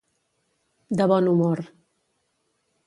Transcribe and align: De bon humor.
De 1.01 1.07
bon 1.13 1.31
humor. 1.33 1.65